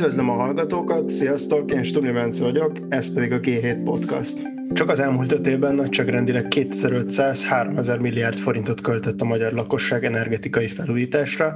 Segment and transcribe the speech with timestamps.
[0.00, 4.38] Üdvözlöm a hallgatókat, sziasztok, én Stumi Bence vagyok, ez pedig a G7 Podcast.
[4.72, 11.54] Csak az elmúlt öt évben nagyságrendileg 2500-3000 milliárd forintot költött a magyar lakosság energetikai felújításra,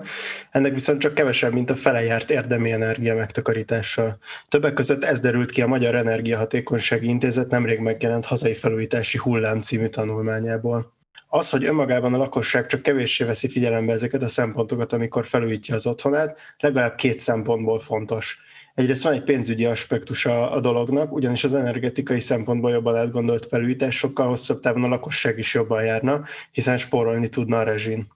[0.50, 4.18] ennek viszont csak kevesebb, mint a fele járt érdemi energia megtakarítással.
[4.49, 9.86] Többek között ez derült ki a Magyar Energiahatékonysági Intézet nemrég megjelent hazai felújítási hullám című
[9.86, 10.93] tanulmányából.
[11.37, 15.86] Az, hogy önmagában a lakosság csak kevéssé veszi figyelembe ezeket a szempontokat, amikor felújítja az
[15.86, 18.39] otthonát, legalább két szempontból fontos.
[18.75, 24.27] Egyrészt van egy pénzügyi aspektusa a dolognak, ugyanis az energetikai szempontból jobban átgondolt felújítás sokkal
[24.27, 28.07] hosszabb távon a lakosság is jobban járna, hiszen spórolni tudna a rezsin.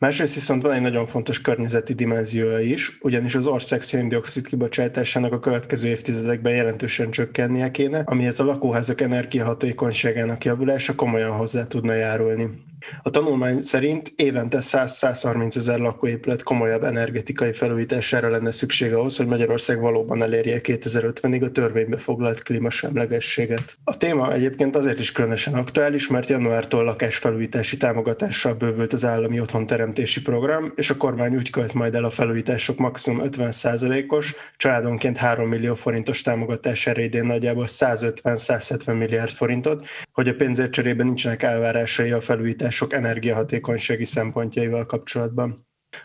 [0.00, 5.40] Másrészt viszont van egy nagyon fontos környezeti dimenziója is, ugyanis az ország széndiokszid kibocsátásának a
[5.40, 12.68] következő évtizedekben jelentősen csökkennie kéne, amihez a lakóházak energiahatékonyságának javulása komolyan hozzá tudna járulni.
[13.02, 19.80] A tanulmány szerint évente 100-130 ezer lakóépület komolyabb energetikai felújítására lenne szükség ahhoz, hogy Magyarország
[19.80, 23.76] valóban elérje 2050-ig a törvénybe foglalt klímasemlegességet.
[23.84, 30.20] A téma egyébként azért is különösen aktuális, mert januártól lakásfelújítási támogatással bővült az állami otthonteremtési
[30.20, 35.74] program, és a kormány úgy költ majd el a felújítások maximum 50%-os, családonként 3 millió
[35.74, 42.69] forintos támogatására idén nagyjából 150-170 milliárd forintot, hogy a pénzért cserében nincsenek elvárásai a felújítás
[42.70, 45.54] megoldások energiahatékonysági szempontjaival kapcsolatban.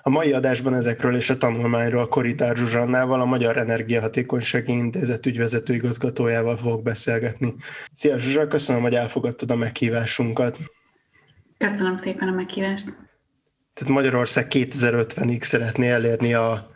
[0.02, 6.57] A mai adásban ezekről és a tanulmányról Koritár Zsuzsannával, a Magyar Energiahatékonysági Intézet ügyvezető igazgatójával
[6.57, 7.55] fogok beszélgetni.
[7.94, 10.57] Szia Zsuzsa, köszönöm, hogy elfogadtad a meghívásunkat.
[11.57, 12.85] Köszönöm szépen a meghívást.
[13.73, 16.72] Tehát Magyarország 2050-ig szeretné elérni a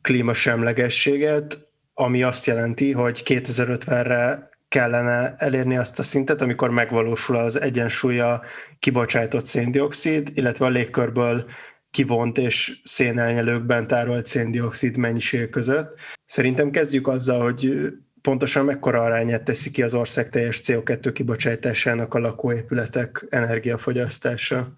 [0.00, 1.58] klímasemlegességet,
[1.94, 8.42] ami azt jelenti, hogy 2050-re kellene elérni azt a szintet, amikor megvalósul az egyensúly a
[8.78, 11.44] kibocsátott széndiokszid, illetve a légkörből
[11.90, 15.98] kivont és szénelnyelőkben tárolt széndiokszid mennyiség között.
[16.26, 17.92] Szerintem kezdjük azzal, hogy
[18.22, 24.72] pontosan mekkora arányát teszi ki az ország teljes CO2 kibocsátásának a lakóépületek energiafogyasztása.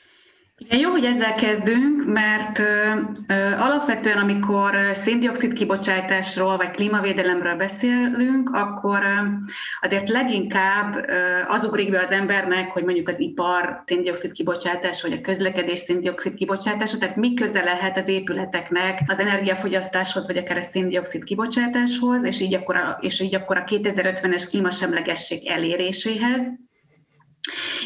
[0.63, 2.65] Igen, jó, hogy ezzel kezdünk, mert ö,
[3.27, 9.27] ö, alapvetően, amikor széndiokszid kibocsátásról vagy klímavédelemről beszélünk, akkor ö,
[9.81, 11.13] azért leginkább ö,
[11.49, 16.35] az ugrik be az embernek, hogy mondjuk az ipar széndiokszid kibocsátása, vagy a közlekedés széndiokszid
[16.35, 22.41] kibocsátása, tehát mi köze lehet az épületeknek az energiafogyasztáshoz, vagy akár a széndiokszid kibocsátáshoz, és
[22.41, 26.43] így akkor a, és így akkor a 2050-es klímasemlegesség eléréséhez.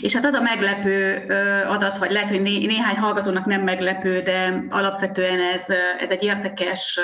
[0.01, 1.27] És hát az a meglepő
[1.69, 5.65] adat, vagy lehet, hogy né- néhány hallgatónak nem meglepő, de alapvetően ez,
[5.99, 7.01] ez egy érdekes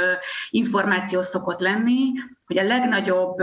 [0.51, 2.13] információ szokott lenni,
[2.51, 3.37] hogy a legnagyobb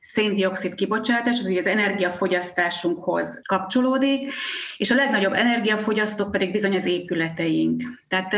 [0.00, 4.32] széndiokszid kibocsátás az ugye az energiafogyasztásunkhoz kapcsolódik,
[4.76, 7.82] és a legnagyobb energiafogyasztók pedig bizony az épületeink.
[8.08, 8.34] Tehát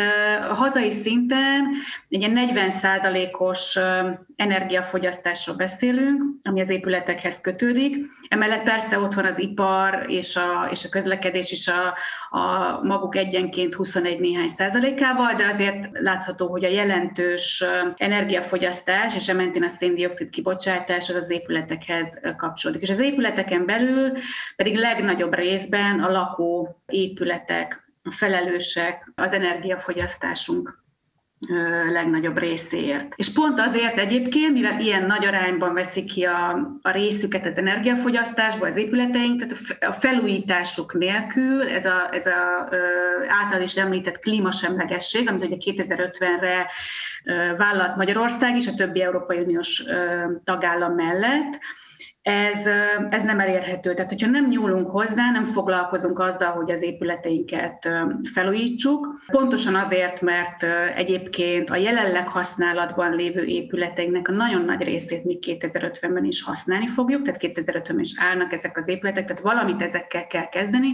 [0.51, 1.67] a hazai szinten
[2.09, 3.79] egy ilyen 40%-os
[4.37, 7.97] energiafogyasztásról beszélünk, ami az épületekhez kötődik.
[8.29, 11.95] Emellett persze ott van az ipar és a, és a közlekedés is a,
[12.39, 17.65] a maguk egyenként 21 néhány százalékával, de azért látható, hogy a jelentős
[17.97, 22.83] energiafogyasztás és ementén a széndiokszid kibocsátás az az épületekhez kapcsolódik.
[22.83, 24.13] És az épületeken belül
[24.57, 30.84] pedig legnagyobb részben a lakó épületek felelősek az energiafogyasztásunk
[31.93, 33.13] legnagyobb részéért.
[33.17, 36.51] És pont azért egyébként, mivel ilyen nagy arányban veszik ki a,
[36.83, 42.69] a részüket az energiafogyasztásból az épületeink, tehát a felújításuk nélkül ez a, ez a
[43.29, 46.67] által is említett klímasemlegesség, amit ugye 2050-re
[47.57, 49.83] vállalt Magyarország is, a többi Európai Uniós
[50.45, 51.59] tagállam mellett,
[52.25, 52.67] ez,
[53.11, 53.95] ez nem elérhető.
[53.95, 57.89] Tehát, hogyha nem nyúlunk hozzá, nem foglalkozunk azzal, hogy az épületeinket
[58.33, 60.63] felújítsuk, pontosan azért, mert
[60.97, 67.23] egyébként a jelenleg használatban lévő épületeinknek a nagyon nagy részét még 2050-ben is használni fogjuk,
[67.23, 70.89] tehát 2050-ben is állnak ezek az épületek, tehát valamit ezekkel kell kezdeni,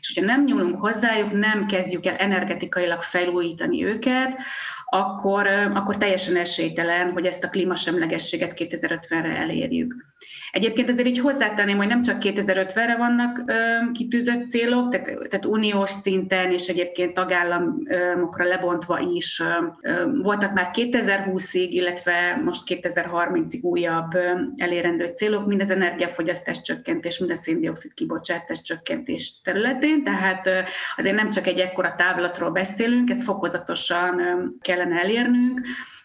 [0.00, 4.36] és hogyha nem nyúlunk hozzájuk, nem kezdjük el energetikailag felújítani őket,
[4.84, 10.11] akkor, akkor teljesen esélytelen, hogy ezt a klímasemlegességet 2050-re elérjük.
[10.52, 13.52] Egyébként azért így hozzátenném, hogy nem csak 2050-re vannak ö,
[13.92, 19.42] kitűzött célok, tehát, tehát uniós szinten és egyébként tagállamokra lebontva is
[19.82, 27.18] ö, voltak már 2020-ig, illetve most 2030-ig újabb ö, elérendő célok, mind az energiafogyasztás csökkentés,
[27.18, 30.58] mind a széndiokszid kibocsátás csökkentés területén, tehát ö,
[30.96, 35.60] azért nem csak egy ekkora távlatról beszélünk, ezt fokozatosan ö, kellene elérnünk,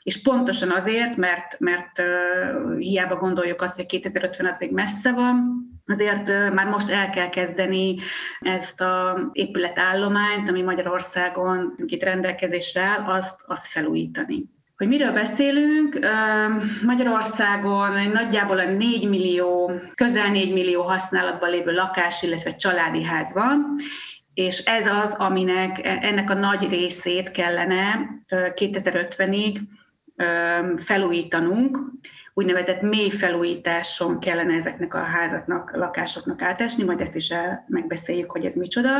[0.07, 2.01] és pontosan azért, mert, mert
[2.77, 7.97] hiába gondoljuk azt, hogy 2050 az még messze van, azért már most el kell kezdeni
[8.39, 14.43] ezt a épületállományt, ami Magyarországon itt rendelkezésre áll, azt, azt felújítani.
[14.77, 15.99] Hogy miről beszélünk?
[16.85, 23.75] Magyarországon nagyjából a 4 millió, közel 4 millió használatban lévő lakás, illetve családi ház van,
[24.33, 29.59] és ez az, aminek ennek a nagy részét kellene 2050-ig
[30.77, 31.79] felújítanunk,
[32.33, 38.45] úgynevezett mély felújításon kellene ezeknek a házaknak, lakásoknak átesni, majd ezt is el, megbeszéljük, hogy
[38.45, 38.91] ez micsoda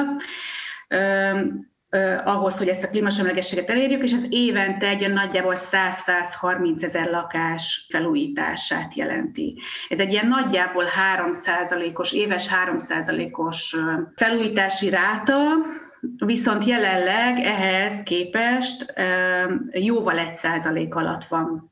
[2.23, 8.93] ahhoz, hogy ezt a klímasemlegességet elérjük, és ez évente egy nagyjából 100-130 ezer lakás felújítását
[8.93, 9.59] jelenti.
[9.89, 10.85] Ez egy ilyen nagyjából
[11.17, 13.75] 3%-os, éves 3%-os
[14.15, 15.39] felújítási ráta,
[16.25, 18.93] viszont jelenleg ehhez képest
[19.71, 21.69] jóval egy százalék alatt van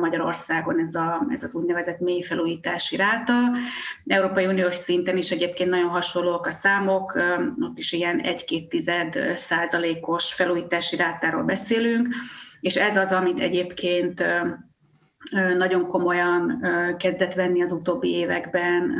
[0.00, 3.34] Magyarországon ez, a, ez az úgynevezett mély felújítási ráta.
[4.06, 7.14] Európai Uniós szinten is egyébként nagyon hasonlók a számok,
[7.60, 12.08] ott is ilyen 1-2 százalékos felújítási rátáról beszélünk,
[12.60, 14.24] és ez az, amit egyébként
[15.32, 16.64] nagyon komolyan
[16.98, 18.94] kezdett venni az utóbbi években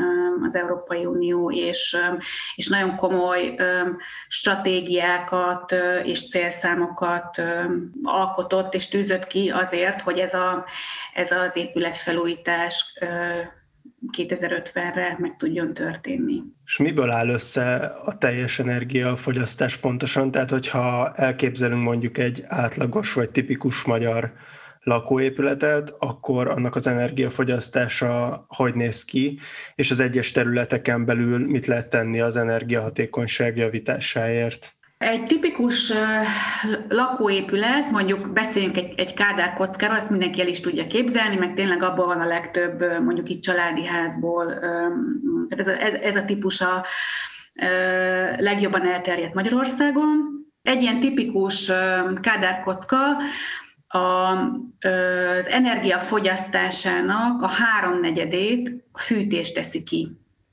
[0.47, 1.97] az Európai Unió, és,
[2.55, 3.55] és nagyon komoly
[4.29, 5.75] stratégiákat
[6.05, 7.43] és célszámokat
[8.03, 10.65] alkotott és tűzött ki azért, hogy ez, a,
[11.15, 12.99] ez az épületfelújítás
[14.17, 16.43] 2050-re meg tudjon történni.
[16.65, 17.75] És miből áll össze
[18.05, 20.31] a teljes energiafogyasztás pontosan?
[20.31, 24.33] Tehát, hogyha elképzelünk mondjuk egy átlagos vagy tipikus magyar
[24.85, 29.39] lakóépületet, akkor annak az energiafogyasztása hogy néz ki,
[29.75, 34.75] és az egyes területeken belül mit lehet tenni az energiahatékonyság javításáért?
[34.99, 35.93] Egy tipikus
[36.89, 41.83] lakóépület, mondjuk beszéljünk egy, egy kádár kockára, azt mindenki el is tudja képzelni, meg tényleg
[41.83, 44.53] abból van a legtöbb, mondjuk itt családi házból,
[45.49, 46.85] ez a, ez, ez a típus a
[48.37, 50.07] legjobban elterjedt Magyarországon.
[50.63, 51.67] Egy ilyen tipikus
[52.21, 52.97] kádárkocka
[53.95, 54.39] a,
[54.81, 60.09] az energiafogyasztásának a háromnegyedét fűtés teszi ki.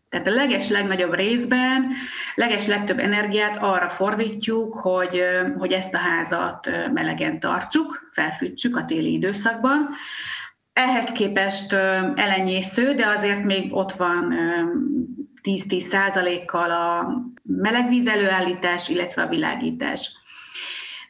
[0.10, 1.92] Tehát a leges legnagyobb részben,
[2.36, 5.22] leges legtöbb energiát arra fordítjuk, hogy,
[5.58, 9.90] hogy ezt a házat melegen tartsuk, felfűtsük a téli időszakban.
[10.74, 11.74] Ehhez képest
[12.16, 14.34] elenyésző, de azért még ott van
[15.44, 20.21] 10-10 százalékkal a melegvíz előállítás, illetve a világítás.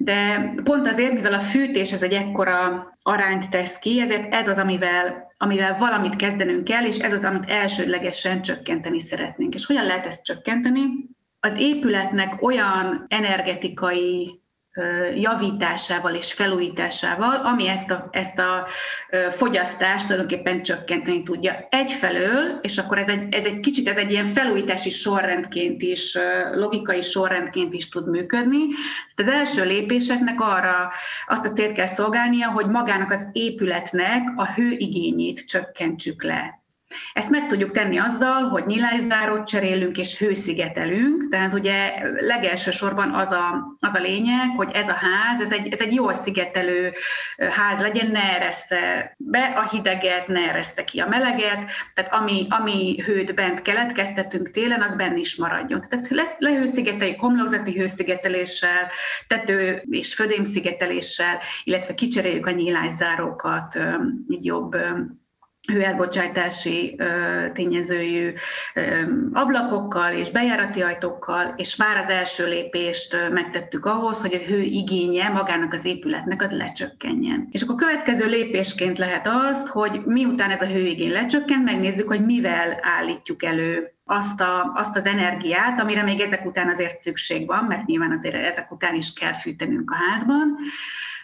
[0.03, 4.57] De pont azért, mivel a fűtés ez egy ekkora arányt tesz ki, ezért ez az,
[4.57, 9.53] amivel, amivel valamit kezdenünk kell, és ez az, amit elsődlegesen csökkenteni szeretnénk.
[9.53, 10.81] És hogyan lehet ezt csökkenteni?
[11.39, 14.40] Az épületnek olyan energetikai
[15.15, 18.67] javításával és felújításával, ami ezt a, ezt a
[19.31, 21.67] fogyasztást tulajdonképpen csökkenteni tudja.
[21.69, 26.17] Egyfelől, és akkor ez egy, ez egy kicsit ez egy ilyen felújítási sorrendként is,
[26.53, 28.59] logikai sorrendként is tud működni.
[29.15, 30.91] Az első lépéseknek arra
[31.27, 36.60] azt a célt kell szolgálnia, hogy magának az épületnek a hőigényét csökkentsük le.
[37.13, 43.31] Ezt meg tudjuk tenni azzal, hogy nyilászárót cserélünk és hőszigetelünk, tehát ugye legelső sorban az
[43.31, 46.93] a, az a lényeg, hogy ez a ház, ez egy, ez egy jól szigetelő
[47.37, 53.01] ház legyen, ne eressze be a hideget, ne eressze ki a meleget, tehát ami, ami
[53.05, 55.79] hőt bent keletkeztetünk télen, az benne is maradjon.
[55.79, 58.89] Tehát ezt lesz, lehőszigeteljük homlokzati hőszigeteléssel,
[59.27, 63.75] tető és födémszigeteléssel, illetve kicseréljük a nyílászárókat
[64.29, 64.51] egy
[65.67, 66.99] hőelbocsátási
[67.53, 68.33] tényezőjű
[69.33, 75.29] ablakokkal és bejárati ajtókkal, és már az első lépést megtettük ahhoz, hogy a hő igénye
[75.29, 77.47] magának az épületnek az lecsökkenjen.
[77.51, 82.79] És akkor következő lépésként lehet azt, hogy miután ez a hőigény lecsökken, megnézzük, hogy mivel
[82.81, 87.85] állítjuk elő azt, a, azt az energiát, amire még ezek után azért szükség van, mert
[87.85, 90.57] nyilván azért ezek után is kell fűtenünk a házban,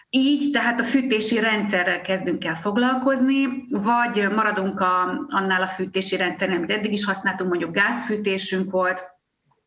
[0.09, 6.57] így tehát a fűtési rendszerrel kezdünk el foglalkozni, vagy maradunk a, annál a fűtési rendszernél,
[6.57, 9.03] amit eddig is használtunk, mondjuk gázfűtésünk volt,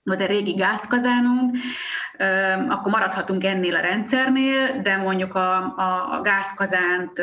[0.02, 1.56] vagy a régi gázkazánunk,
[2.68, 7.22] akkor maradhatunk ennél a rendszernél, de mondjuk a, a, a gázkazánt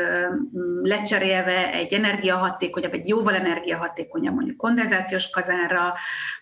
[0.83, 5.93] lecserélve egy energiahatékonyabb, egy jóval energiahatékonyabb mondjuk kondenzációs kazánra,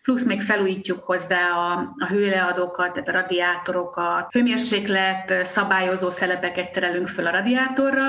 [0.01, 7.27] plusz még felújítjuk hozzá a, a hőleadókat, tehát a radiátorokat, hőmérséklet szabályozó szelepeket terelünk föl
[7.27, 8.03] a radiátorra,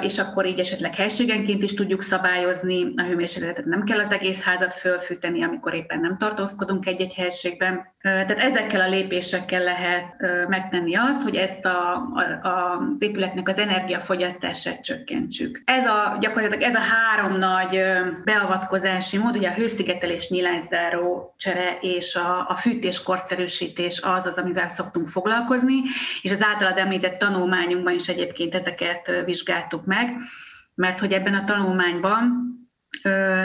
[0.00, 4.74] és akkor így esetleg helységenként is tudjuk szabályozni a hőmérsékletet, nem kell az egész házat
[4.74, 7.96] fölfűteni, amikor éppen nem tartózkodunk egy-egy helységben.
[8.00, 10.16] Tehát ezekkel a lépésekkel lehet
[10.48, 15.62] megtenni azt, hogy ezt a, a, a, az épületnek az energiafogyasztását csökkentsük.
[15.64, 17.82] Ez a, gyakorlatilag ez a három nagy
[18.24, 24.68] beavatkozási mód, ugye a hőszigetelés, nyílászáró csere és a, a fűtés korszerűsítés az az, amivel
[24.68, 25.76] szoktunk foglalkozni,
[26.22, 30.16] és az általad említett tanulmányunkban is egyébként ezeket vizsgáltuk meg,
[30.74, 32.57] mert hogy ebben a tanulmányban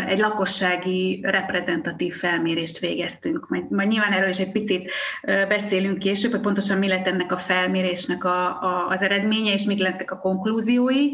[0.08, 3.50] egy lakossági reprezentatív felmérést végeztünk.
[3.50, 7.38] Majd, majd nyilván erről is egy picit beszélünk később, hogy pontosan mi lett ennek a
[7.38, 11.10] felmérésnek a, a, az eredménye, és mik lettek a konklúziói,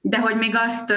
[0.00, 0.92] de hogy még azt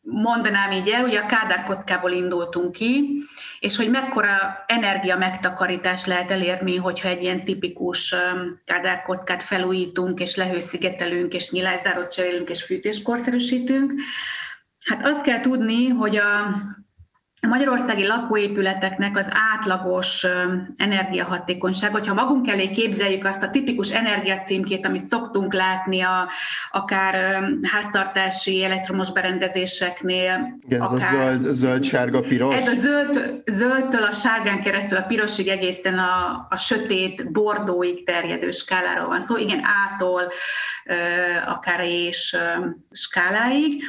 [0.00, 3.22] mondanám így el, ugye a Kádár kockából indultunk ki,
[3.60, 8.14] és hogy mekkora energia megtakarítás lehet elérni, hogyha egy ilyen tipikus
[8.64, 13.92] Kádár kockát felújítunk, és lehőszigetelünk, és nyilászárot cserélünk, és fűtéskorszerűsítünk.
[14.84, 20.26] Hát azt kell tudni, hogy a magyarországi lakóépületeknek az átlagos
[20.76, 26.28] energiahatékonyság, hogyha magunk elé képzeljük azt a tipikus energiacímkét, amit szoktunk látni a,
[26.70, 30.58] akár háztartási elektromos berendezéseknél.
[30.66, 32.54] Igen, akár, ez a zöld, zöld, sárga, piros.
[32.54, 38.50] Ez a zöld, zöldtől a sárgán keresztül a pirosig egészen a, a sötét bordóig terjedő
[38.50, 39.26] skáláról van szó.
[39.26, 40.32] Szóval igen, ától
[41.46, 42.36] akár és
[42.90, 43.82] skáláig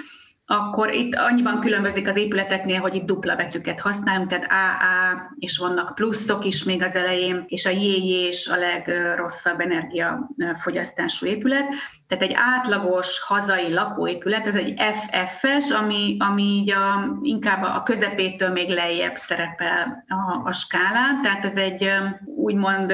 [0.47, 5.95] akkor itt annyiban különbözik az épületeknél, hogy itt dupla betűket használunk, tehát AA, és vannak
[5.95, 11.65] pluszok is még az elején, és a JJ is a legrosszabb energiafogyasztású épület.
[12.07, 14.81] Tehát egy átlagos hazai lakóépület, ez egy
[15.25, 21.45] FF-es, ami, ami így a, inkább a közepétől még lejjebb szerepel a, a skálán, tehát
[21.45, 21.89] ez egy
[22.25, 22.93] úgymond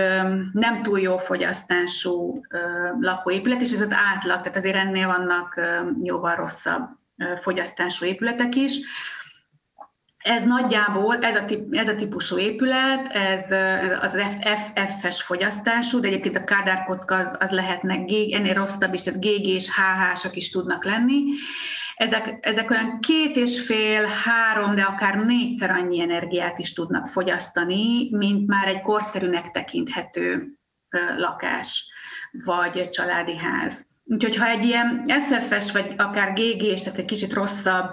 [0.53, 2.41] nem túl jó fogyasztású
[2.99, 5.59] lakóépület, és ez az átlag, tehát azért ennél vannak
[6.03, 6.99] jóval rosszabb
[7.41, 8.79] fogyasztású épületek is.
[10.17, 13.51] Ez nagyjából, ez a, ez a típusú épület, ez,
[14.01, 14.17] az
[14.87, 19.69] FF-es fogyasztású, de egyébként a kádárkocka az, az lehetnek ennél rosszabb is, tehát GG és
[19.75, 21.23] HH-sak is tudnak lenni.
[21.95, 28.09] Ezek, ezek olyan két és fél, három, de akár négyszer annyi energiát is tudnak fogyasztani,
[28.11, 30.57] mint már egy korszerűnek tekinthető
[31.17, 31.91] lakás
[32.31, 33.90] vagy családi ház.
[34.11, 37.91] Úgyhogy ha egy ilyen SFS vagy akár GG-s, tehát egy kicsit rosszabb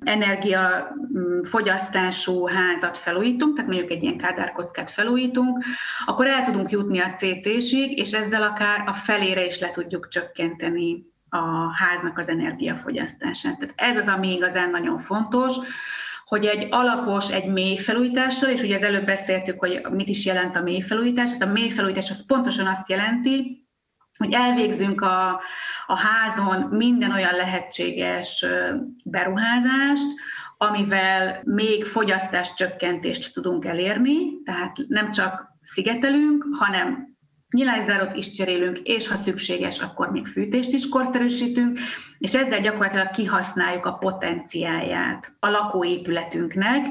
[0.00, 5.64] energiafogyasztású házat felújítunk, tehát mondjuk egy ilyen kádárkockát felújítunk,
[6.06, 11.06] akkor el tudunk jutni a CC-sig, és ezzel akár a felére is le tudjuk csökkenteni
[11.28, 13.58] a háznak az energiafogyasztását.
[13.58, 15.54] Tehát ez az, ami igazán nagyon fontos,
[16.24, 20.56] hogy egy alapos, egy mély felújítással, és ugye az előbb beszéltük, hogy mit is jelent
[20.56, 23.66] a mély felújítás, tehát a mély felújítás az pontosan azt jelenti,
[24.18, 25.40] hogy elvégzünk a,
[25.86, 28.44] a házon minden olyan lehetséges
[29.04, 30.08] beruházást,
[30.56, 37.16] amivel még fogyasztás csökkentést tudunk elérni, tehát nem csak szigetelünk, hanem
[37.50, 41.78] nyilászárot is cserélünk, és ha szükséges, akkor még fűtést is korszerűsítünk,
[42.18, 46.86] és ezzel gyakorlatilag kihasználjuk a potenciáját a lakóépületünknek,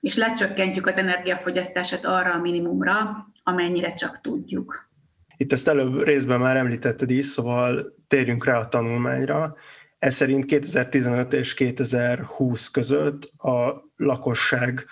[0.00, 4.88] és lecsökkentjük az energiafogyasztását arra a minimumra, amennyire csak tudjuk.
[5.36, 9.56] Itt ezt előbb részben már említetted is, szóval térjünk rá a tanulmányra.
[9.98, 14.86] Ez szerint 2015 és 2020 között a lakosság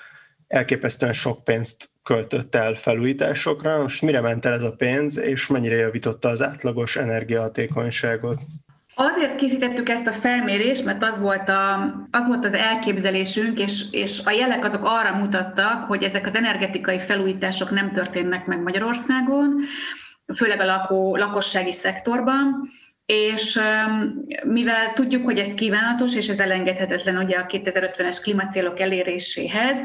[0.46, 3.82] elképesztően sok pénzt költött el felújításokra.
[3.82, 8.40] Most mire ment el ez a pénz, és mennyire javította az átlagos energiahatékonyságot?
[8.96, 11.74] Azért készítettük ezt a felmérést, mert az volt, a,
[12.10, 16.98] az, volt az elképzelésünk, és, és a jelek azok arra mutattak, hogy ezek az energetikai
[16.98, 19.60] felújítások nem történnek meg Magyarországon,
[20.36, 22.68] főleg a lakó, lakossági szektorban,
[23.06, 23.60] és
[24.44, 29.78] mivel tudjuk, hogy ez kívánatos, és ez elengedhetetlen ugye a 2050-es klímacélok eléréséhez,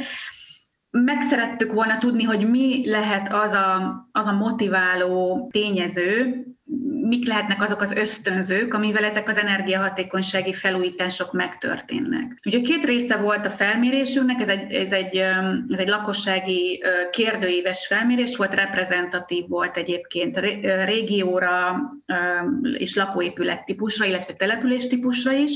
[0.91, 6.46] meg szerettük volna tudni, hogy mi lehet az a, az a motiváló tényező,
[7.01, 12.39] mik lehetnek azok az ösztönzők, amivel ezek az energiahatékonysági felújítások megtörténnek.
[12.45, 15.15] Ugye két része volt a felmérésünknek, ez egy, ez egy,
[15.69, 20.39] ez egy lakossági kérdőíves felmérés volt, reprezentatív volt egyébként
[20.85, 21.79] régióra
[22.77, 25.51] és lakóépület típusra, illetve település típusra is,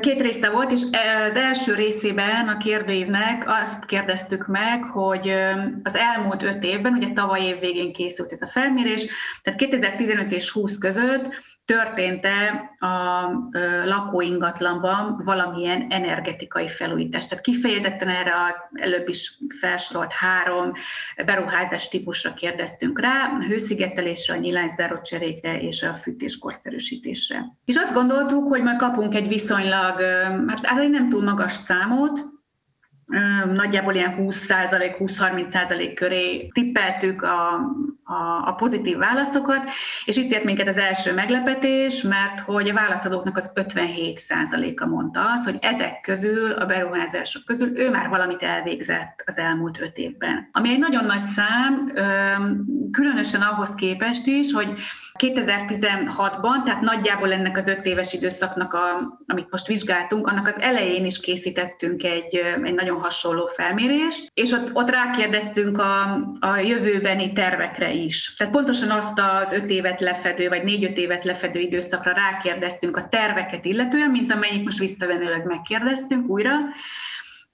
[0.00, 0.82] Két része volt, és
[1.28, 5.28] az első részében a kérdőívnek azt kérdeztük meg, hogy
[5.82, 9.06] az elmúlt öt évben, ugye tavaly év végén készült ez a felmérés,
[9.42, 11.28] tehát 2015 és 20 között
[11.66, 13.28] történt-e a
[13.84, 17.26] lakóingatlanban valamilyen energetikai felújítás.
[17.26, 20.72] Tehát kifejezetten erre az előbb is felsorolt három
[21.24, 27.44] beruházás típusra kérdeztünk rá, a hőszigetelésre, a nyilányzáró cserékre és a fűtés korszerűsítésre.
[27.64, 30.00] És azt gondoltuk, hogy majd kapunk egy viszonylag,
[30.46, 32.34] hát, hát nem túl magas számot,
[33.52, 37.60] nagyjából ilyen 20%, 20-30% köré tippeltük a,
[38.06, 39.62] a, a pozitív válaszokat,
[40.04, 45.44] és itt ért minket az első meglepetés, mert hogy a válaszadóknak az 57%-a mondta azt,
[45.44, 50.48] hogy ezek közül, a beruházások közül ő már valamit elvégzett az elmúlt öt évben.
[50.52, 51.92] Ami egy nagyon nagy szám,
[52.90, 54.78] különösen ahhoz képest is, hogy
[55.18, 61.04] 2016-ban, tehát nagyjából ennek az öt éves időszaknak, a, amit most vizsgáltunk, annak az elején
[61.04, 66.02] is készítettünk egy, egy nagyon hasonló felmérést, és ott, ott rákérdeztünk a,
[66.40, 68.34] a jövőbeni tervekre is.
[68.36, 73.64] Tehát pontosan azt az öt évet lefedő, vagy négy-öt évet lefedő időszakra rákérdeztünk a terveket
[73.64, 76.54] illetően, mint amennyit most visszavenőleg megkérdeztünk újra,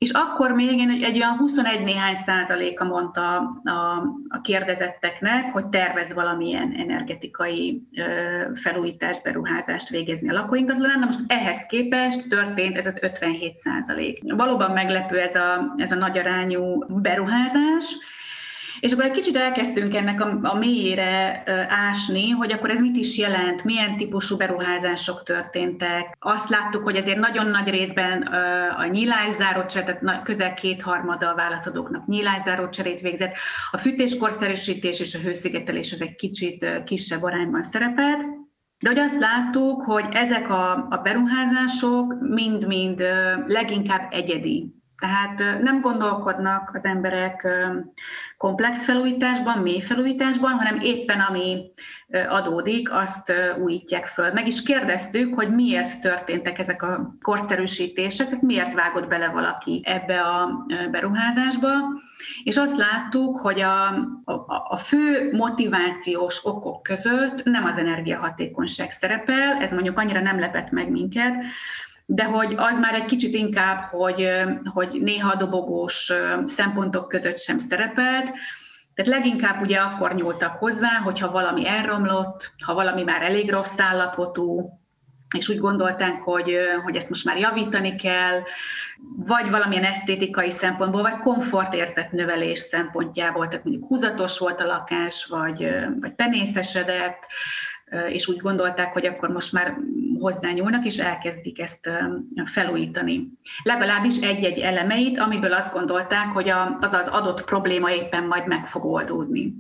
[0.03, 6.13] és akkor még egy, egy olyan 21 néhány százaléka mondta a, a kérdezetteknek, hogy tervez
[6.13, 8.03] valamilyen energetikai ö,
[8.55, 10.99] felújítást, beruházást végezni a lakóingatlanán.
[10.99, 14.35] Na most ehhez képest történt ez az 57 százalék.
[14.35, 17.97] Valóban meglepő ez a, ez a nagy arányú beruházás,
[18.81, 23.19] és akkor egy kicsit elkezdtünk ennek a, a mélyére ásni, hogy akkor ez mit is
[23.19, 26.17] jelent, milyen típusú beruházások történtek.
[26.19, 28.23] Azt láttuk, hogy azért nagyon nagy részben
[28.77, 33.35] a nyílászáró tehát közel kétharmada a válaszadóknak nyílászáró cserét végzett.
[33.71, 38.21] A fűtéskorszerűsítés és a hőszigetelés az egy kicsit kisebb arányban szerepelt.
[38.79, 43.03] De hogy azt láttuk, hogy ezek a, a beruházások mind-mind
[43.47, 47.47] leginkább egyedi tehát nem gondolkodnak az emberek
[48.37, 51.71] komplex felújításban, mély felújításban, hanem éppen ami
[52.29, 53.33] adódik, azt
[53.63, 54.33] újítják föl.
[54.33, 60.67] Meg is kérdeztük, hogy miért történtek ezek a korszerűsítések, miért vágott bele valaki ebbe a
[60.91, 61.71] beruházásba,
[62.45, 63.87] és azt láttuk, hogy a,
[64.25, 70.71] a, a fő motivációs okok között nem az energiahatékonyság szerepel, ez mondjuk annyira nem lepett
[70.71, 71.35] meg minket,
[72.07, 74.29] de hogy az már egy kicsit inkább, hogy,
[74.65, 76.13] hogy néha dobogós
[76.47, 78.33] szempontok között sem szerepelt,
[78.95, 84.81] tehát leginkább ugye akkor nyúltak hozzá, hogyha valami elromlott, ha valami már elég rossz állapotú,
[85.37, 88.43] és úgy gondolták, hogy, hogy ezt most már javítani kell,
[89.17, 95.69] vagy valamilyen esztétikai szempontból, vagy komfortérzet növelés szempontjából, tehát mondjuk húzatos volt a lakás, vagy,
[95.97, 97.27] vagy penészesedett,
[98.09, 99.77] és úgy gondolták, hogy akkor most már
[100.19, 101.89] hozzányúlnak, és elkezdik ezt
[102.45, 103.29] felújítani.
[103.63, 106.49] Legalábbis egy-egy elemeit, amiből azt gondolták, hogy
[106.81, 109.55] az az adott probléma éppen majd meg fog oldódni.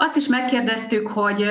[0.00, 1.44] Azt is megkérdeztük, hogy,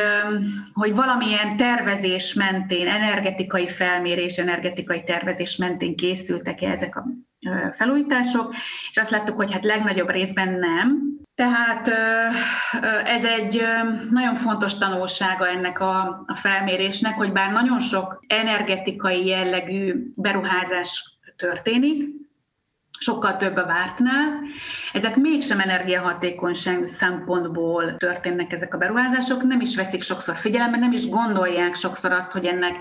[0.74, 7.06] hogy valamilyen tervezés mentén, energetikai felmérés, energetikai tervezés mentén készültek-e ezek a
[7.72, 8.54] felújítások,
[8.92, 11.88] és azt láttuk, hogy hát legnagyobb részben nem, tehát
[13.06, 13.62] ez egy
[14.10, 22.10] nagyon fontos tanulsága ennek a, felmérésnek, hogy bár nagyon sok energetikai jellegű beruházás történik,
[23.00, 24.40] sokkal több a vártnál.
[24.94, 31.10] Ezek mégsem energiahatékonyság szempontból történnek ezek a beruházások, nem is veszik sokszor figyelembe, nem is
[31.10, 32.76] gondolják sokszor azt, hogy ennek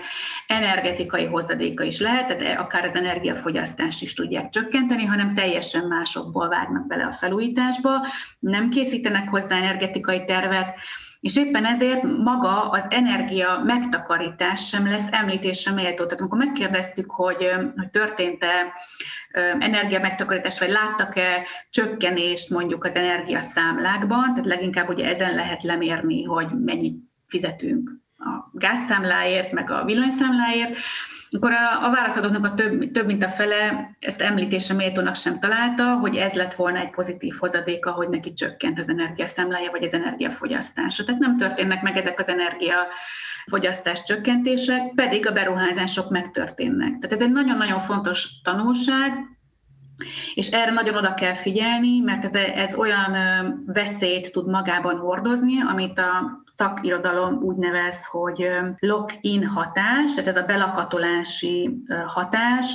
[0.47, 6.87] energetikai hozadéka is lehet, tehát akár az energiafogyasztást is tudják csökkenteni, hanem teljesen másokból vágnak
[6.87, 8.07] bele a felújításba,
[8.39, 10.75] nem készítenek hozzá energetikai tervet,
[11.19, 16.03] és éppen ezért maga az energia megtakarítás sem lesz említésre méltó.
[16.03, 18.73] Tehát amikor megkérdeztük, hogy, hogy történt-e
[19.59, 26.47] energia megtakarítás, vagy láttak-e csökkenést mondjuk az energiaszámlákban, tehát leginkább ugye ezen lehet lemérni, hogy
[26.65, 30.77] mennyit fizetünk a gázszámláért, meg a villanyszámláért,
[31.31, 35.95] akkor a, a válaszadóknak a több, több mint a fele ezt említése méltónak sem találta,
[35.95, 41.03] hogy ez lett volna egy pozitív hozadéka, hogy neki csökkent az energiaszámlája vagy az energiafogyasztása.
[41.03, 42.75] Tehát nem történnek meg ezek az energia
[43.45, 46.99] fogyasztás csökkentések, pedig a beruházások megtörténnek.
[46.99, 49.36] Tehát ez egy nagyon-nagyon fontos tanulság,
[50.33, 53.13] és erre nagyon oda kell figyelni, mert ez, ez olyan
[53.65, 58.47] veszélyt tud magában hordozni, amit a szakirodalom úgy nevez, hogy
[58.79, 62.73] lock-in hatás, tehát ez a belakatolási hatás,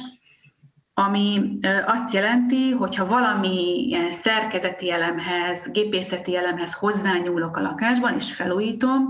[0.94, 9.04] ami azt jelenti, hogy ha valamilyen szerkezeti elemhez, gépészeti elemhez hozzányúlok a lakásban, és felújítom,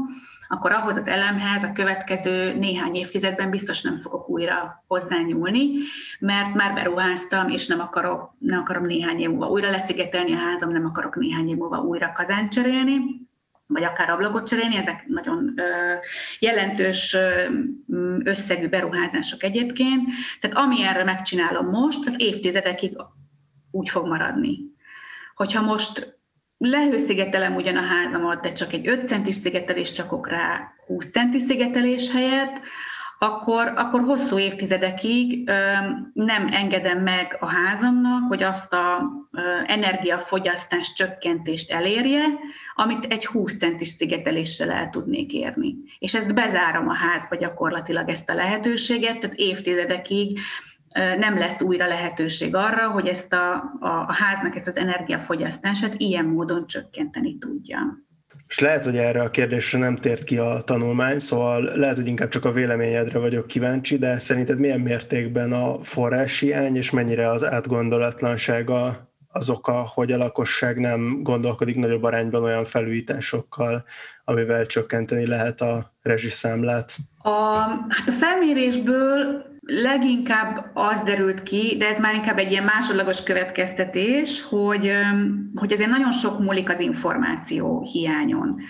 [0.53, 5.69] akkor ahhoz az elemhez a következő néhány évtizedben biztos nem fogok újra hozzányúlni,
[6.19, 10.73] mert már beruháztam, és nem, akarok, nem akarom néhány év múlva újra leszigetelni a házam,
[10.73, 13.21] nem akarok néhány év múlva újra kazánt cserélni
[13.67, 15.55] vagy akár ablakot cserélni, ezek nagyon
[16.39, 17.17] jelentős
[18.23, 20.09] összegű beruházások egyébként.
[20.41, 22.97] Tehát ami erre megcsinálom most, az évtizedekig
[23.71, 24.59] úgy fog maradni.
[25.35, 26.21] Hogyha most
[26.65, 32.11] lehőszigetelem ugyan a házamat, de csak egy 5 centis szigetelést csakok rá 20 centis szigetelés
[32.13, 32.61] helyett,
[33.19, 35.51] akkor, akkor hosszú évtizedekig
[36.13, 39.11] nem engedem meg a házamnak, hogy azt a
[39.67, 42.25] energiafogyasztás csökkentést elérje,
[42.75, 45.75] amit egy 20 centis szigeteléssel el tudnék érni.
[45.99, 50.39] És ezt bezárom a házba gyakorlatilag ezt a lehetőséget, tehát évtizedekig
[50.95, 56.25] nem lesz újra lehetőség arra, hogy ezt a, a, a háznak ezt az energiafogyasztását ilyen
[56.25, 57.79] módon csökkenteni tudja.
[58.49, 62.29] És lehet, hogy erre a kérdésre nem tért ki a tanulmány, szóval lehet, hogy inkább
[62.29, 69.11] csak a véleményedre vagyok kíváncsi, de szerinted milyen mértékben a forráshiány és mennyire az átgondolatlansága
[69.29, 73.85] az oka, hogy a lakosság nem gondolkodik nagyobb arányban olyan felújításokkal,
[74.25, 76.93] amivel csökkenteni lehet a rezsiszámlát?
[77.19, 77.31] A,
[77.89, 84.43] hát a felmérésből leginkább az derült ki, de ez már inkább egy ilyen másodlagos következtetés,
[84.43, 84.93] hogy,
[85.55, 88.61] hogy azért nagyon sok múlik az információ hiányon.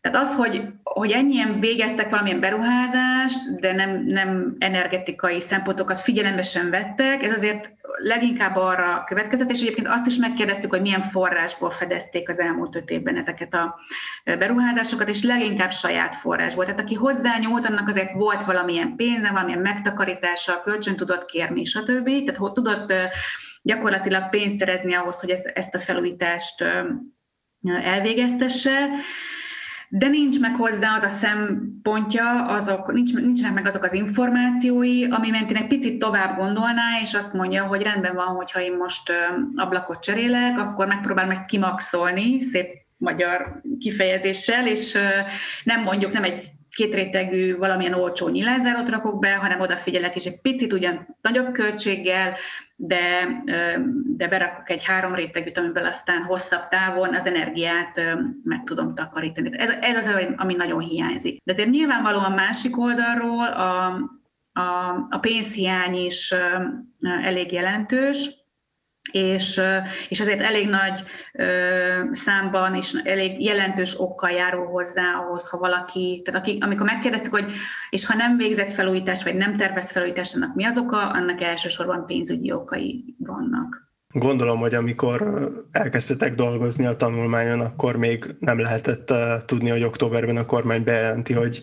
[0.00, 6.70] Tehát az, hogy, hogy ennyien végeztek valamilyen beruházást, de nem, nem energetikai szempontokat figyelembe sem
[6.70, 12.28] vettek, ez azért leginkább arra következett, és egyébként azt is megkérdeztük, hogy milyen forrásból fedezték
[12.28, 13.80] az elmúlt öt évben ezeket a
[14.24, 16.64] beruházásokat, és leginkább saját forrásból.
[16.64, 22.04] Tehát aki hozzányúlt, annak azért volt valamilyen pénze, valamilyen megtakarítása, kölcsön tudott kérni, stb.
[22.04, 22.92] Tehát tudott
[23.62, 26.64] gyakorlatilag pénzt szerezni ahhoz, hogy ezt a felújítást
[27.62, 28.88] elvégeztesse
[29.92, 35.30] de nincs meg hozzá az a szempontja, azok, nincs, nincsenek meg azok az információi, ami
[35.30, 39.12] mentén egy picit tovább gondolná, és azt mondja, hogy rendben van, hogyha én most
[39.54, 44.98] ablakot cserélek, akkor megpróbálom ezt kimaxolni, szép magyar kifejezéssel, és
[45.64, 50.72] nem mondjuk nem egy kétrétegű valamilyen olcsó nyilázárót rakok be, hanem odafigyelek, és egy picit
[50.72, 52.36] ugyan nagyobb költséggel,
[52.76, 53.28] de,
[54.16, 58.00] de berakok egy három rétegűt, amiből aztán hosszabb távon az energiát
[58.44, 59.58] meg tudom takarítani.
[59.58, 61.40] Ez, ez az, ami nagyon hiányzik.
[61.44, 63.86] De azért nyilvánvalóan másik oldalról a,
[64.52, 66.34] a, a pénzhiány is
[67.22, 68.39] elég jelentős,
[69.12, 69.60] és,
[70.08, 71.02] és azért elég nagy
[72.10, 77.52] számban és elég jelentős okkal járul hozzá ahhoz, ha valaki, tehát akik, amikor megkérdeztük, hogy
[77.90, 82.06] és ha nem végzett felújítást, vagy nem tervez felújítást, annak mi az oka, annak elsősorban
[82.06, 83.89] pénzügyi okai vannak.
[84.12, 89.12] Gondolom, hogy amikor elkezdtetek dolgozni a tanulmányon, akkor még nem lehetett
[89.46, 91.62] tudni, hogy októberben a kormány bejelenti, hogy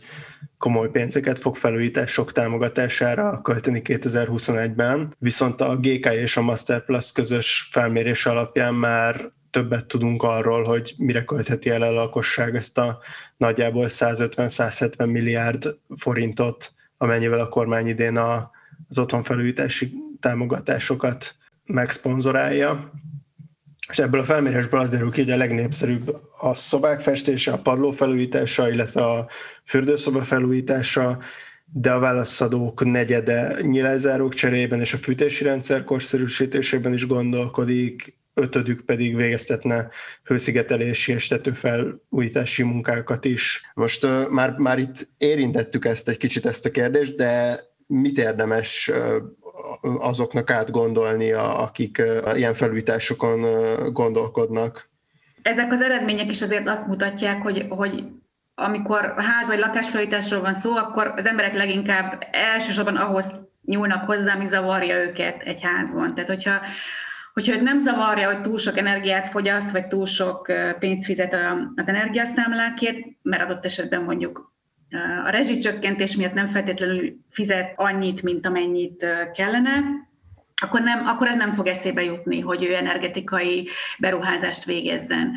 [0.58, 8.26] komoly pénzeket fog felújítások támogatására költeni 2021-ben, viszont a GK és a Masterplus közös felmérés
[8.26, 13.00] alapján már többet tudunk arról, hogy mire költheti el a lakosság ezt a
[13.38, 21.36] nagyjából 150-170 milliárd forintot, amennyivel a kormány idén az otthonfelújítási támogatásokat
[21.68, 22.92] megszponzorálja.
[23.90, 27.92] És ebből a felmérésből az derül ki, hogy a legnépszerűbb a szobák festése, a padló
[27.92, 29.28] felújítása, illetve a
[29.64, 31.20] fürdőszoba felújítása,
[31.74, 39.16] de a válaszadók negyede nyilázárók cserében és a fűtési rendszer korszerűsítésében is gondolkodik, ötödük pedig
[39.16, 39.90] végeztetne
[40.24, 43.62] hőszigetelési és tetőfelújítási munkákat is.
[43.74, 48.92] Most uh, már, már itt érintettük ezt egy kicsit ezt a kérdést, de mit érdemes
[50.00, 52.02] azoknak átgondolni, akik
[52.36, 53.42] ilyen felújításokon
[53.94, 54.90] gondolkodnak.
[55.42, 58.04] Ezek az eredmények is azért azt mutatják, hogy, hogy
[58.56, 64.46] amikor ház vagy lakásfelújításról van szó, akkor az emberek leginkább elsősorban ahhoz nyúlnak hozzá, ami
[64.46, 66.14] zavarja őket egy házban.
[66.14, 66.60] Tehát, hogyha,
[67.34, 71.34] hogyha nem zavarja, hogy túl sok energiát fogyaszt, vagy túl sok pénzt fizet
[71.76, 74.56] az energiaszámlákért, mert adott esetben mondjuk
[75.26, 79.84] a rezsicsökkentés miatt nem feltétlenül fizet annyit, mint amennyit kellene,
[80.62, 83.70] akkor, nem, akkor ez nem fog eszébe jutni, hogy ő energetikai
[84.00, 85.36] beruházást végezzen.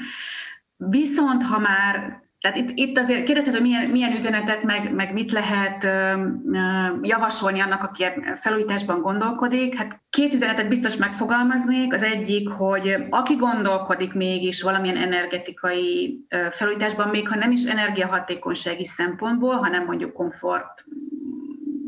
[0.77, 5.33] Viszont ha már tehát itt, itt azért kérdezted, hogy milyen, milyen üzenetet, meg, meg mit
[5.33, 6.59] lehet ö, ö,
[7.03, 8.05] javasolni annak, aki
[8.37, 9.77] felújításban gondolkodik.
[9.77, 11.93] Hát két üzenetet biztos megfogalmaznék.
[11.95, 16.19] Az egyik, hogy aki gondolkodik mégis valamilyen energetikai
[16.51, 20.85] felújításban, még ha nem is energiahatékonysági szempontból, hanem mondjuk komfort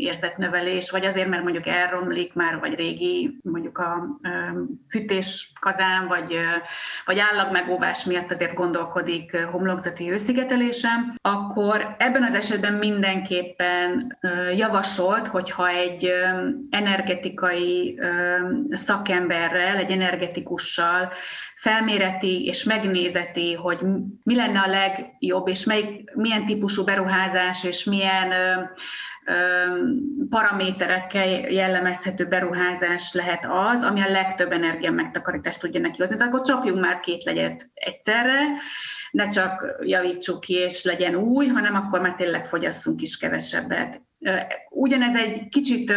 [0.03, 4.19] érzetnövelés, vagy azért, mert mondjuk elromlik már, vagy régi mondjuk a
[4.89, 6.37] fűtéskazán, vagy,
[7.05, 14.19] vagy állagmegóvás miatt azért gondolkodik homlokzati hőszigetelésem, akkor ebben az esetben mindenképpen
[14.57, 16.13] javasolt, hogyha egy
[16.71, 18.01] energetikai
[18.71, 21.13] szakemberrel, egy energetikussal
[21.63, 23.79] felméreti és megnézeti, hogy
[24.23, 28.33] mi lenne a legjobb, és melyik, milyen típusú beruházás és milyen
[30.29, 36.17] paraméterekkel jellemezhető beruházás lehet az, ami a legtöbb energia megtakarítást tudja neki hozni.
[36.17, 38.39] Tehát akkor csapjunk már két legyet egyszerre,
[39.11, 44.01] ne csak javítsuk ki és legyen új, hanem akkor már tényleg fogyasszunk is kevesebbet.
[44.71, 45.95] Ugyanez egy kicsit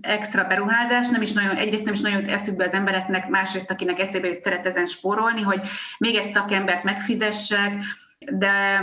[0.00, 4.00] extra beruházás, nem is nagyon, egyrészt nem is nagyon jut eszükbe az embereknek, másrészt akinek
[4.00, 5.60] eszébe jut szeret ezen spórolni, hogy
[5.98, 7.72] még egy szakembert megfizessek,
[8.18, 8.82] de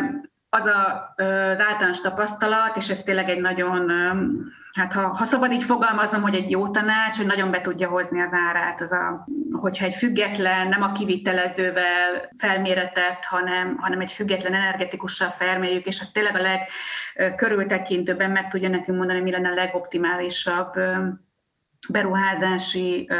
[0.50, 3.92] az a, az általános tapasztalat, és ez tényleg egy nagyon
[4.78, 8.22] hát ha, ha szabad így fogalmaznom, hogy egy jó tanács, hogy nagyon be tudja hozni
[8.22, 14.54] az árát, az a, hogyha egy független, nem a kivitelezővel felméretett, hanem, hanem egy független
[14.54, 16.42] energetikussal felmérjük, és az tényleg a
[17.16, 20.74] legkörültekintőbben meg tudja nekünk mondani, mi lenne a legoptimálisabb
[21.89, 23.15] beruházási ö,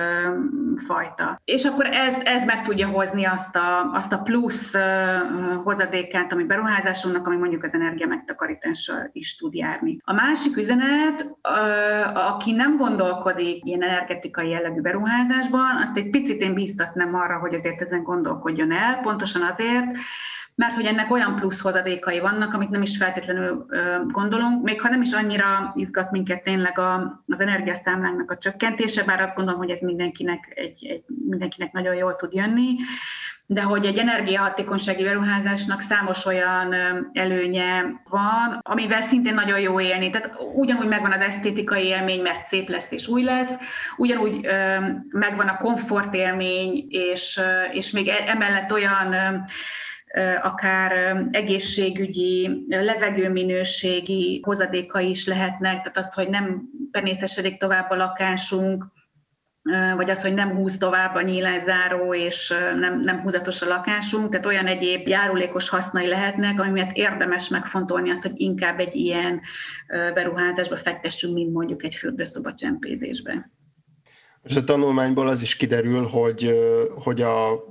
[0.88, 1.42] fajta.
[1.46, 5.16] És akkor ez, ez meg tudja hozni azt a, azt a plusz ö,
[5.64, 9.98] hozadékát, ami beruházásunknak, ami mondjuk az energia megtakarítással is tud járni.
[10.04, 11.50] A másik üzenet, ö,
[12.14, 17.82] aki nem gondolkodik ilyen energetikai jellegű beruházásban, azt egy picit én bíztatnám arra, hogy azért
[17.82, 19.86] ezen gondolkodjon el, pontosan azért,
[20.58, 23.66] mert hogy ennek olyan plusz hozadékai vannak, amit nem is feltétlenül
[24.08, 29.22] gondolunk, még ha nem is annyira izgat minket tényleg a, az energiaszámlánknak a csökkentése, bár
[29.22, 32.76] azt gondolom, hogy ez mindenkinek, egy, egy, mindenkinek nagyon jól tud jönni,
[33.46, 36.76] de hogy egy energiahatékonysági beruházásnak számos olyan
[37.14, 40.10] előnye van, amivel szintén nagyon jó élni.
[40.10, 43.54] Tehát ugyanúgy megvan az esztétikai élmény, mert szép lesz és új lesz,
[43.98, 44.48] ugyanúgy
[45.10, 47.40] megvan a komfortélmény, és,
[47.72, 49.16] és még e, emellett olyan
[50.42, 58.86] akár egészségügyi, levegőminőségi hozadékai is lehetnek, tehát az, hogy nem penészesedik tovább a lakásunk,
[59.96, 64.46] vagy az, hogy nem húz tovább a nyílászáró, és nem, nem húzatos a lakásunk, tehát
[64.46, 69.42] olyan egyéb járulékos hasznai lehetnek, ami miatt érdemes megfontolni azt, hogy inkább egy ilyen
[69.88, 73.52] beruházásba fektessünk, mint mondjuk egy fürdőszoba csempézésbe.
[74.44, 76.56] És a tanulmányból az is kiderül, hogy,
[77.04, 77.64] hogy a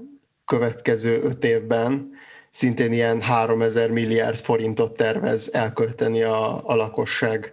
[0.45, 2.11] következő öt évben
[2.57, 7.53] szintén ilyen 3000 milliárd forintot tervez elkölteni a, a lakosság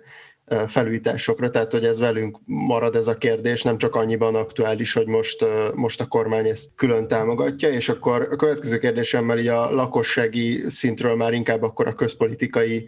[0.68, 5.46] felújításokra, tehát hogy ez velünk marad ez a kérdés, nem csak annyiban aktuális, hogy most,
[5.74, 11.16] most a kormány ezt külön támogatja, és akkor a következő kérdésemmel így a lakossági szintről
[11.16, 12.86] már inkább akkor a közpolitikai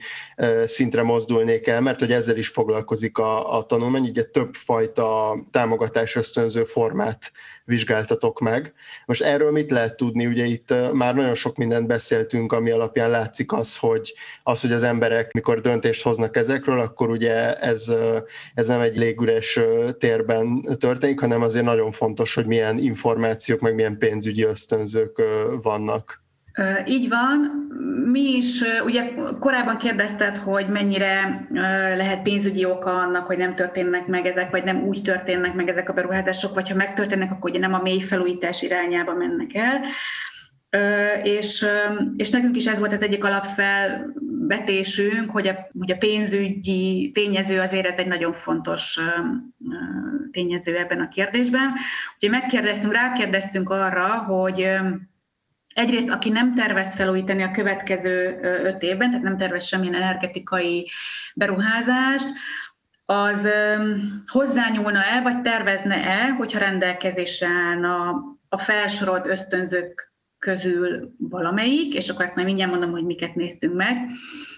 [0.65, 6.15] szintre mozdulnék el, mert hogy ezzel is foglalkozik a, a tanulmány, ugye több fajta támogatás
[6.15, 7.31] ösztönző formát
[7.65, 8.73] vizsgáltatok meg.
[9.05, 10.25] Most erről mit lehet tudni?
[10.25, 14.83] Ugye itt már nagyon sok mindent beszéltünk, ami alapján látszik az, hogy, az, hogy az
[14.83, 17.91] emberek, mikor döntést hoznak ezekről, akkor ugye ez,
[18.53, 19.59] ez nem egy légüres
[19.97, 25.21] térben történik, hanem azért nagyon fontos, hogy milyen információk, meg milyen pénzügyi ösztönzők
[25.61, 26.24] vannak.
[26.85, 27.63] Így van.
[28.11, 31.47] Mi is, ugye korábban kérdezted, hogy mennyire
[31.95, 35.89] lehet pénzügyi oka annak, hogy nem történnek meg ezek, vagy nem úgy történnek meg ezek
[35.89, 39.81] a beruházások, vagy ha megtörténnek, akkor ugye nem a mély felújítás irányába mennek el.
[41.23, 41.65] És,
[42.17, 47.87] és nekünk is ez volt az egyik alapfelvetésünk, hogy a, hogy a pénzügyi tényező azért
[47.87, 48.99] ez egy nagyon fontos
[50.31, 51.73] tényező ebben a kérdésben.
[52.13, 54.67] Úgyhogy megkérdeztünk, rákérdeztünk arra, hogy
[55.75, 60.89] Egyrészt, aki nem tervez felújítani a következő öt évben, tehát nem tervez semmilyen energetikai
[61.33, 62.27] beruházást,
[63.05, 63.49] az
[64.27, 72.25] hozzányúlna el, vagy tervezne el, hogyha rendelkezésre állna a felsorolt ösztönzők közül valamelyik, és akkor
[72.25, 73.97] ezt majd mindjárt mondom, hogy miket néztünk meg.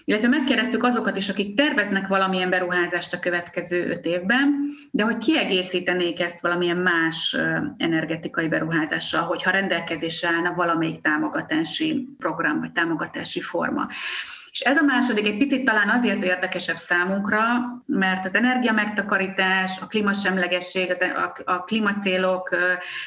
[0.04, 4.54] Illetve megkérdeztük azokat is, akik terveznek valamilyen beruházást a következő öt évben,
[4.90, 7.36] de hogy kiegészítenék ezt valamilyen más
[7.76, 13.88] energetikai beruházással, hogyha rendelkezésre állna valamelyik támogatási program vagy támogatási forma.
[14.50, 17.40] És ez a második egy picit talán azért érdekesebb számunkra,
[17.86, 22.56] mert az energia megtakarítás, a klímasemlegesség, a, a klímacélok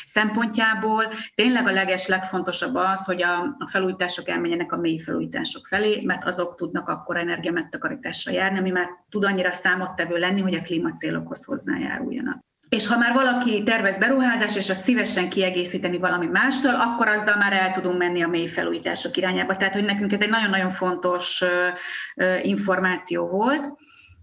[0.06, 6.02] szempontjából tényleg a leges, legfontosabb az, hogy a, a felújítások elmenjenek a mély felújítások felé,
[6.06, 10.62] mert azok tudnak akkor energia megtakarításra járni, ami már tud annyira számottevő lenni, hogy a
[10.62, 12.51] klímacélokhoz hozzájáruljanak.
[12.76, 17.54] És ha már valaki tervez beruházás, és azt szívesen kiegészíteni valami mással, akkor azzal már
[17.54, 19.58] el tudunk menni a mély felújítások irányába.
[19.58, 21.44] Tehát, hogy nekünk ez egy nagyon-nagyon fontos
[22.42, 23.66] információ volt.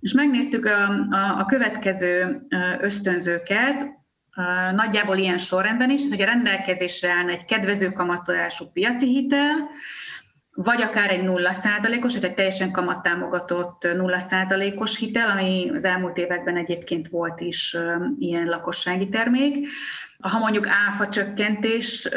[0.01, 2.41] és megnéztük a, a, a következő
[2.81, 3.87] ösztönzőket,
[4.75, 9.71] nagyjából ilyen sorrendben is, hogy a rendelkezésre állna egy kedvező kamatolású piaci hitel,
[10.63, 17.09] vagy akár egy 0%-os, tehát egy teljesen kamattámogatott 0%-os hitel, ami az elmúlt években egyébként
[17.09, 17.77] volt is
[18.19, 19.67] ilyen lakossági termék.
[20.21, 22.09] Ha mondjuk áfa csökkentés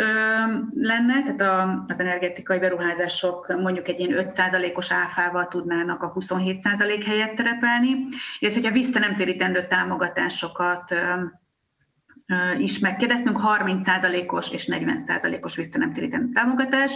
[0.73, 7.89] lenne, tehát az energetikai beruházások mondjuk egy ilyen 5%-os áfával tudnának a 27% helyett szerepelni,
[8.39, 10.95] illetve hogyha visszanemtérítendő támogatásokat
[12.59, 16.91] is megkérdeztünk, 30%-os és 40%-os visszanemtérítendő támogatás.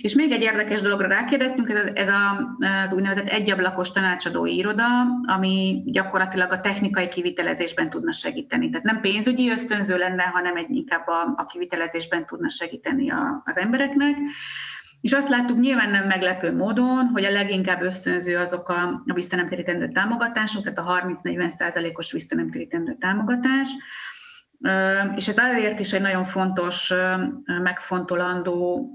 [0.00, 4.86] És még egy érdekes dologra rákérdeztünk, ez, ez a, az úgynevezett egyablakos tanácsadói iroda,
[5.26, 8.70] ami gyakorlatilag a technikai kivitelezésben tudna segíteni.
[8.70, 13.56] Tehát nem pénzügyi ösztönző lenne, hanem egy inkább a, a kivitelezésben tudna segíteni a, az
[13.56, 14.16] embereknek.
[15.00, 19.88] És azt láttuk nyilván nem meglepő módon, hogy a leginkább ösztönző azok a, a visszanemtérítendő
[19.88, 23.68] támogatások, tehát a 30-40%-os visszanemtérítendő támogatás,
[25.16, 26.92] és ez azért is egy nagyon fontos,
[27.62, 28.88] megfontolandó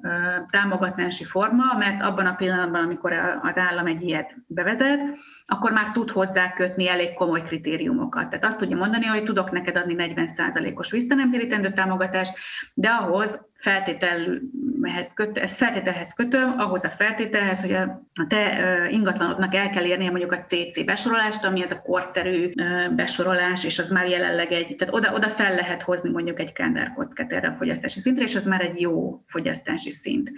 [0.49, 5.02] támogatási forma, mert abban a pillanatban, amikor az állam egy ilyet bevezet,
[5.45, 8.30] akkor már tud hozzá kötni elég komoly kritériumokat.
[8.30, 12.34] Tehát azt tudja mondani, hogy tudok neked adni 40%-os visszanemtérítendő támogatást,
[12.73, 19.69] de ahhoz feltételhez köt, ezt feltételhez kötöm, ahhoz a feltételhez, hogy a te ingatlanodnak el
[19.69, 22.52] kell érnie mondjuk a CC besorolást, ami ez a korszerű
[22.95, 27.32] besorolás, és az már jelenleg egy, tehát oda, oda fel lehet hozni mondjuk egy kánderkockát
[27.32, 30.32] erre a fogyasztási szintre, és az már egy jó fogyasztási szint.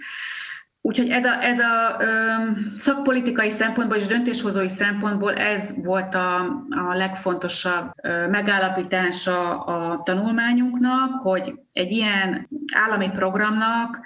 [0.86, 2.06] Úgyhogy ez a, ez a ö,
[2.76, 6.36] szakpolitikai szempontból és döntéshozói szempontból ez volt a,
[6.70, 14.00] a legfontosabb ö, megállapítása a tanulmányunknak, hogy egy ilyen állami programnak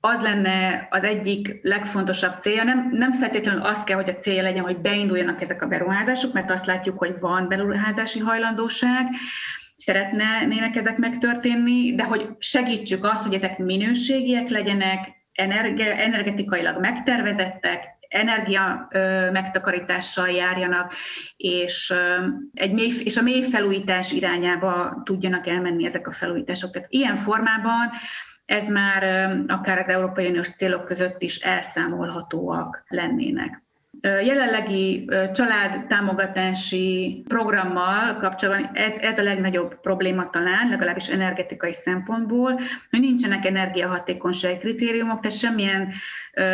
[0.00, 2.64] az lenne az egyik legfontosabb célja.
[2.64, 6.50] Nem, nem feltétlenül az kell, hogy a célja legyen, hogy beinduljanak ezek a beruházások, mert
[6.50, 9.06] azt látjuk, hogy van beruházási hajlandóság,
[9.76, 19.30] szeretnének ezek megtörténni, de hogy segítsük azt, hogy ezek minőségiek legyenek, energetikailag megtervezettek, energia ö,
[19.30, 20.92] megtakarítással járjanak,
[21.36, 21.94] és,
[22.54, 26.70] egy mély, és a mély felújítás irányába tudjanak elmenni ezek a felújítások.
[26.70, 27.90] Tehát ilyen formában
[28.44, 33.62] ez már akár az Európai Uniós célok között is elszámolhatóak lennének
[34.00, 43.44] jelenlegi családtámogatási programmal kapcsolatban ez, ez a legnagyobb probléma talán, legalábbis energetikai szempontból, hogy nincsenek
[43.44, 45.92] energiahatékonysági kritériumok, tehát semmilyen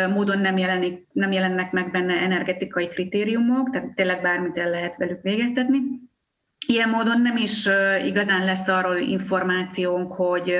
[0.09, 5.21] módon nem, jelenik, nem jelennek meg benne energetikai kritériumok, tehát tényleg bármit el lehet velük
[5.21, 5.77] végeztetni.
[6.67, 7.69] Ilyen módon nem is
[8.05, 10.55] igazán lesz arról információnk, hogy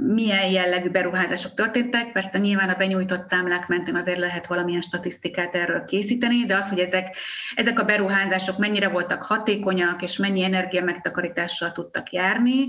[0.00, 2.12] milyen jellegű beruházások történtek.
[2.12, 6.78] Persze nyilván a benyújtott számlák mentén azért lehet valamilyen statisztikát erről készíteni, de az, hogy
[6.78, 7.16] ezek,
[7.54, 12.66] ezek a beruházások mennyire voltak hatékonyak, és mennyi energia megtakarítással tudtak járni,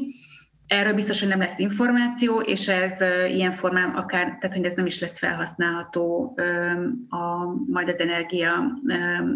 [0.67, 3.01] Erről biztos, hogy nem lesz információ, és ez
[3.31, 6.35] ilyen formán akár, tehát hogy ez nem is lesz felhasználható
[7.09, 8.79] a, majd az energia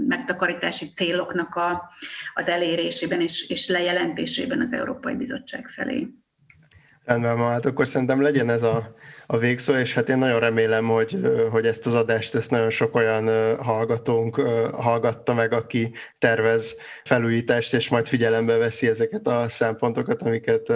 [0.07, 1.89] megtakarítási céloknak a,
[2.33, 6.07] az elérésében és, és lejelentésében az Európai Bizottság felé.
[7.09, 8.95] Rendben van, hát akkor szerintem legyen ez a,
[9.25, 11.17] a végszó, és hát én nagyon remélem, hogy,
[11.51, 14.35] hogy ezt az adást ezt nagyon sok olyan hallgatónk
[14.73, 20.73] hallgatta meg, aki tervez felújítást, és majd figyelembe veszi ezeket a szempontokat, amiket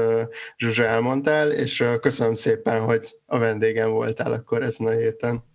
[0.58, 5.53] Zsuzsa elmondtál, és köszönöm szépen, hogy a vendégem voltál akkor ezen a héten.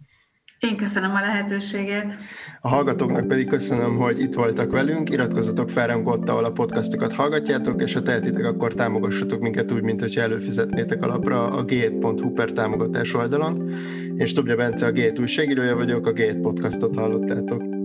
[0.60, 2.18] Én köszönöm a lehetőséget.
[2.60, 5.10] A hallgatóknak pedig köszönöm, hogy itt voltak velünk.
[5.10, 9.82] Iratkozzatok fel ránk ott, ahol a podcastokat hallgatjátok, és ha tehetitek, akkor támogassatok minket úgy,
[9.82, 13.70] mint hogyha előfizetnétek alapra a g7.hu per támogatás oldalon.
[14.16, 17.77] Én Stubja Bence, a G7 újságírója vagyok, a G7 podcastot hallottátok.